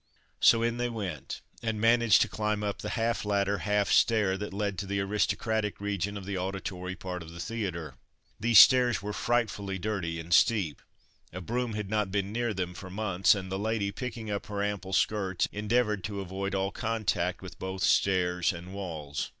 [0.39, 4.51] So in they went and managed to climb up the half ladder, half stair, that
[4.51, 7.93] led to the "aristocratic" region of the auditory part of the theatre.
[8.39, 10.81] These stairs were frightfully dirty and steep.
[11.31, 14.63] A broom had not been near them for months, and the lady, picking up her
[14.63, 19.29] ample skirts, endeavoured to avoid all contact with both stairs and walls.